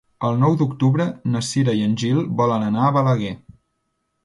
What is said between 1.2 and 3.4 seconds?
na Cira i en Gil volen anar a Balaguer.